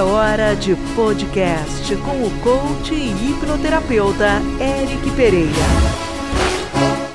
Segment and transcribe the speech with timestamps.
[0.00, 5.50] É hora de podcast com o coach e hipnoterapeuta Eric Pereira.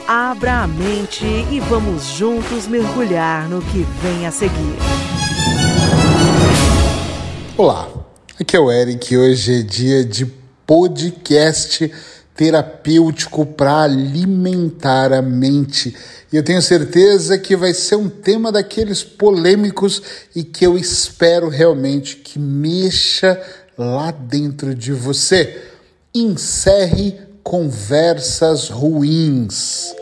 [0.08, 4.78] Abra a mente e vamos juntos mergulhar no que vem a seguir.
[7.58, 7.90] Olá,
[8.40, 10.28] aqui é o Eric e hoje é dia de
[10.67, 11.92] podcast
[12.36, 15.96] terapêutico para alimentar a mente.
[16.31, 20.02] E eu tenho certeza que vai ser um tema daqueles polêmicos
[20.35, 23.41] e que eu espero realmente que mexa
[23.77, 25.63] lá dentro de você.
[26.13, 29.94] Encerre conversas ruins.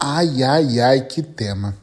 [0.00, 1.76] Ai, ai, ai, que tema.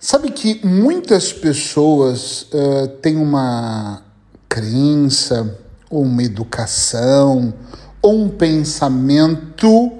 [0.00, 4.02] Sabe que muitas pessoas uh, têm uma
[4.50, 5.56] crença,
[5.88, 7.54] ou uma educação,
[8.02, 9.92] ou um pensamento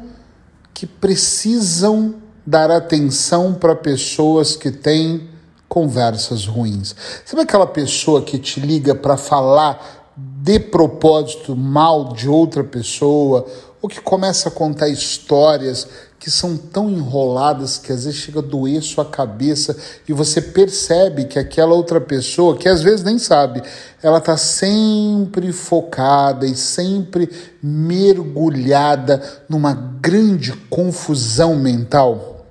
[0.75, 5.29] que precisam dar atenção para pessoas que têm
[5.69, 6.97] conversas ruins.
[7.25, 13.47] Sabe aquela pessoa que te liga para falar de propósito mal de outra pessoa,
[13.83, 15.87] ou que começa a contar histórias
[16.19, 19.75] que são tão enroladas que às vezes chega a doer sua cabeça
[20.07, 23.63] e você percebe que aquela outra pessoa, que às vezes nem sabe,
[24.03, 27.31] ela está sempre focada e sempre
[27.63, 32.45] mergulhada numa grande confusão mental.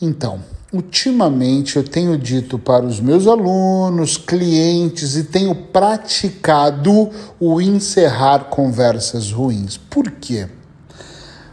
[0.00, 0.42] Então,
[0.72, 9.30] ultimamente eu tenho dito para os meus alunos, clientes e tenho praticado o encerrar conversas
[9.30, 9.76] ruins.
[9.76, 10.48] Por quê?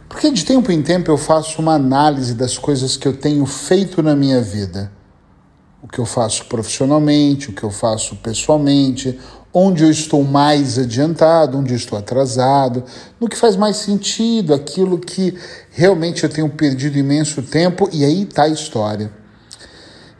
[0.08, 4.02] Porque de tempo em tempo eu faço uma análise das coisas que eu tenho feito
[4.02, 4.90] na minha vida.
[5.82, 9.18] O que eu faço profissionalmente, o que eu faço pessoalmente,
[9.52, 12.84] onde eu estou mais adiantado, onde eu estou atrasado,
[13.20, 15.36] no que faz mais sentido, aquilo que
[15.70, 19.10] realmente eu tenho perdido imenso tempo, e aí está a história.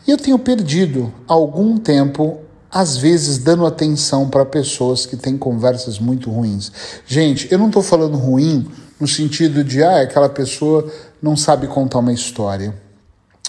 [0.06, 2.38] E eu tenho perdido algum tempo,
[2.70, 6.72] às vezes dando atenção para pessoas que têm conversas muito ruins.
[7.06, 8.66] Gente, eu não estou falando ruim
[8.98, 10.90] no sentido de, ah, aquela pessoa
[11.22, 12.74] não sabe contar uma história.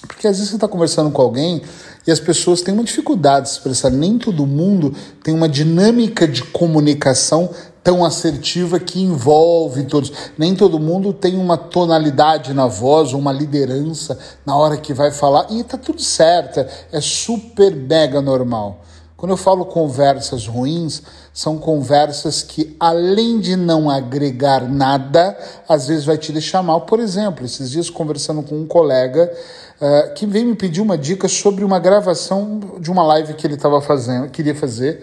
[0.07, 1.61] Porque às vezes você está conversando com alguém
[2.05, 3.89] e as pessoas têm uma dificuldade de se expressar.
[3.89, 7.49] Nem todo mundo tem uma dinâmica de comunicação
[7.83, 10.11] tão assertiva que envolve todos.
[10.37, 15.47] Nem todo mundo tem uma tonalidade na voz, uma liderança na hora que vai falar.
[15.49, 18.81] E tá tudo certo, é super mega normal.
[19.21, 25.37] Quando eu falo conversas ruins, são conversas que, além de não agregar nada,
[25.69, 26.81] às vezes vai te deixar mal.
[26.81, 29.31] Por exemplo, esses dias conversando com um colega
[29.81, 33.55] uh, que veio me pedir uma dica sobre uma gravação de uma live que ele
[33.55, 35.01] estava fazendo, queria fazer.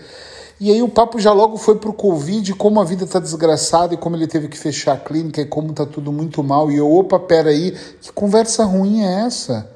[0.61, 3.95] E aí o papo já logo foi para o Covid, como a vida está desgraçada
[3.95, 6.71] e como ele teve que fechar a clínica e como está tudo muito mal.
[6.71, 9.71] E eu, opa, peraí, que conversa ruim é essa?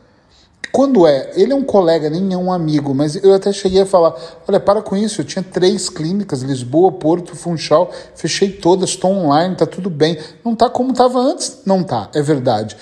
[0.73, 1.31] Quando é?
[1.35, 4.15] Ele é um colega, nem é um amigo, mas eu até cheguei a falar:
[4.49, 9.55] olha, para com isso, eu tinha três clínicas, Lisboa, Porto, Funchal, fechei todas, estou online,
[9.55, 10.19] tá tudo bem.
[10.43, 11.59] Não tá como estava antes?
[11.67, 12.75] Não tá, é verdade.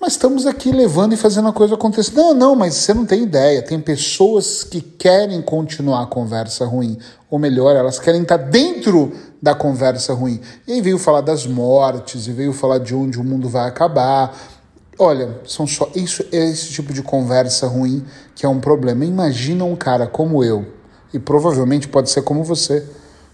[0.00, 2.14] Mas estamos aqui levando e fazendo a coisa acontecer.
[2.16, 3.60] Não, não, mas você não tem ideia.
[3.60, 6.96] Tem pessoas que querem continuar a conversa ruim.
[7.30, 9.12] Ou melhor, elas querem estar dentro
[9.42, 10.40] da conversa ruim.
[10.66, 14.34] E aí veio falar das mortes, e veio falar de onde o mundo vai acabar
[15.02, 19.02] Olha, são só isso é esse tipo de conversa ruim que é um problema.
[19.02, 20.66] Imagina um cara como eu,
[21.10, 22.86] e provavelmente pode ser como você,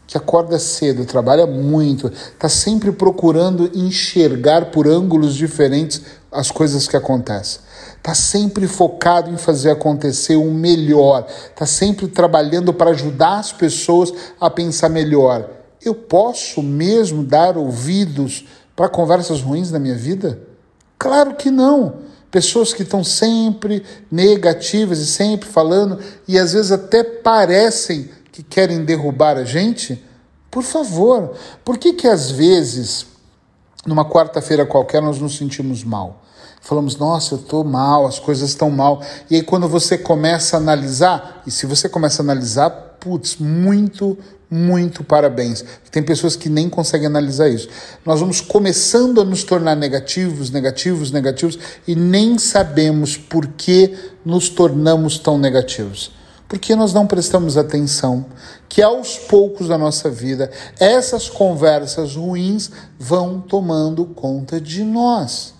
[0.06, 6.96] que acorda cedo, trabalha muito, está sempre procurando enxergar por ângulos diferentes as coisas que
[6.96, 7.60] acontecem.
[7.96, 14.12] Está sempre focado em fazer acontecer o melhor, está sempre trabalhando para ajudar as pessoas
[14.40, 15.50] a pensar melhor.
[15.82, 18.44] Eu posso mesmo dar ouvidos
[18.76, 20.38] para conversas ruins na minha vida?
[20.98, 22.06] Claro que não.
[22.30, 28.84] Pessoas que estão sempre negativas e sempre falando e às vezes até parecem que querem
[28.84, 30.04] derrubar a gente.
[30.50, 31.32] Por favor,
[31.64, 33.06] por que que às vezes
[33.86, 36.22] numa quarta-feira qualquer nós nos sentimos mal?
[36.60, 39.00] Falamos, nossa, eu estou mal, as coisas estão mal.
[39.30, 44.18] E aí, quando você começa a analisar, e se você começa a analisar, putz, muito,
[44.50, 45.64] muito parabéns.
[45.90, 47.70] Tem pessoas que nem conseguem analisar isso.
[48.04, 53.96] Nós vamos começando a nos tornar negativos, negativos, negativos e nem sabemos por que
[54.26, 56.10] nos tornamos tão negativos.
[56.48, 58.26] Porque nós não prestamos atenção
[58.68, 65.56] que aos poucos da nossa vida essas conversas ruins vão tomando conta de nós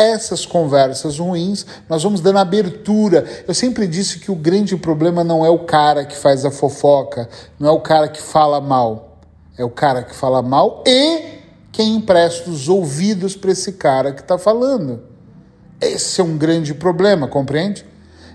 [0.00, 3.24] essas conversas ruins, nós vamos dando abertura.
[3.46, 7.28] Eu sempre disse que o grande problema não é o cara que faz a fofoca,
[7.58, 9.18] não é o cara que fala mal.
[9.58, 14.22] É o cara que fala mal e quem empresta os ouvidos para esse cara que
[14.22, 15.02] está falando.
[15.78, 17.84] Esse é um grande problema, compreende?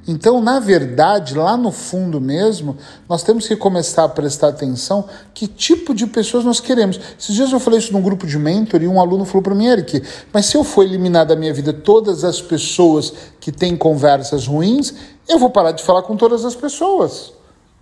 [0.08, 2.78] Então, na verdade, lá no fundo mesmo,
[3.10, 7.00] nós temos que começar a prestar atenção que tipo de pessoas nós queremos.
[7.18, 9.66] Esses dias eu falei isso num grupo de mentor e um aluno falou para mim,
[9.66, 14.46] Eric, mas se eu for eliminar da minha vida todas as pessoas que têm conversas
[14.46, 14.94] ruins,
[15.28, 17.34] eu vou parar de falar com todas as pessoas.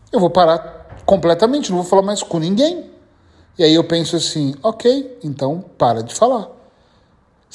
[0.10, 2.90] Eu vou parar completamente, não vou falar mais com ninguém.
[3.60, 6.63] E aí eu penso assim, ok, então para de falar.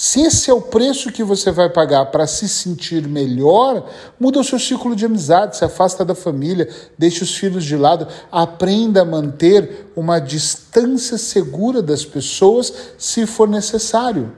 [0.01, 3.85] Se esse é o preço que você vai pagar para se sentir melhor,
[4.19, 8.07] muda o seu ciclo de amizade, se afasta da família, deixe os filhos de lado,
[8.31, 14.31] aprenda a manter uma distância segura das pessoas se for necessário.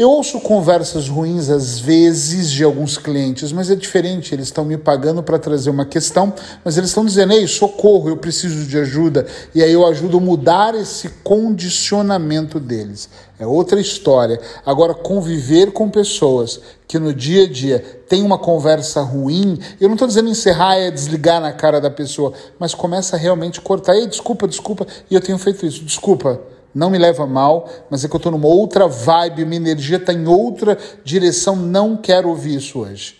[0.00, 4.34] Eu ouço conversas ruins às vezes de alguns clientes, mas é diferente.
[4.34, 6.32] Eles estão me pagando para trazer uma questão,
[6.64, 9.26] mas eles estão dizendo: ei, socorro, eu preciso de ajuda.
[9.54, 13.10] E aí eu ajudo a mudar esse condicionamento deles.
[13.38, 14.40] É outra história.
[14.64, 19.96] Agora, conviver com pessoas que no dia a dia tem uma conversa ruim, eu não
[19.96, 23.94] estou dizendo encerrar é desligar na cara da pessoa, mas começa a realmente cortar.
[23.96, 25.84] Ei, desculpa, desculpa, e eu tenho feito isso.
[25.84, 26.40] Desculpa
[26.74, 30.12] não me leva mal, mas é que eu estou numa outra vibe, minha energia está
[30.12, 33.19] em outra direção, não quero ouvir isso hoje.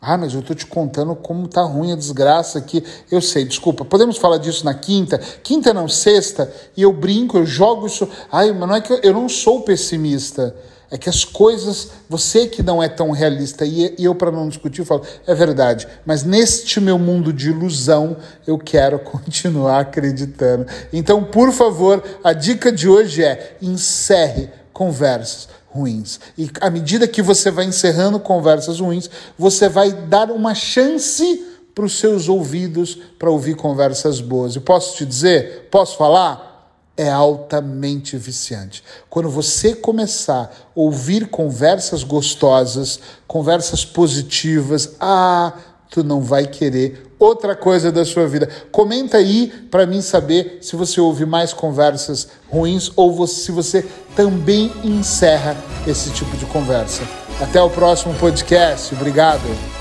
[0.00, 2.84] Ah, mas eu estou te contando como tá ruim a desgraça aqui.
[3.10, 3.84] Eu sei, desculpa.
[3.84, 5.18] Podemos falar disso na quinta?
[5.42, 6.52] Quinta não, sexta.
[6.76, 8.08] E eu brinco, eu jogo isso.
[8.30, 10.54] Ai, mas não é que eu, eu não sou pessimista.
[10.90, 14.84] É que as coisas, você que não é tão realista, e eu, para não discutir,
[14.84, 18.16] falo, é verdade, mas neste meu mundo de ilusão,
[18.46, 20.66] eu quero continuar acreditando.
[20.92, 26.18] Então, por favor, a dica de hoje é: encerre conversas ruins.
[26.36, 31.44] E à medida que você vai encerrando conversas ruins, você vai dar uma chance
[31.74, 34.56] para os seus ouvidos para ouvir conversas boas.
[34.56, 36.56] E posso te dizer, posso falar?
[36.96, 38.82] é altamente viciante.
[39.10, 45.52] Quando você começar a ouvir conversas gostosas, conversas positivas, ah,
[45.90, 48.48] tu não vai querer outra coisa da sua vida.
[48.70, 53.86] Comenta aí para mim saber se você ouve mais conversas ruins ou se você
[54.16, 55.54] também encerra
[55.86, 57.02] esse tipo de conversa.
[57.40, 58.94] Até o próximo podcast.
[58.94, 59.75] Obrigado.